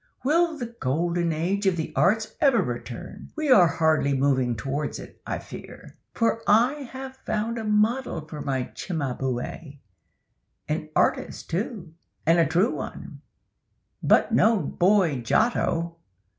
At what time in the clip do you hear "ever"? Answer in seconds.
2.41-2.63